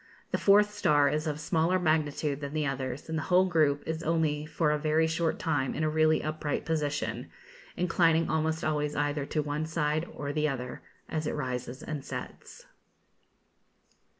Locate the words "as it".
11.07-11.35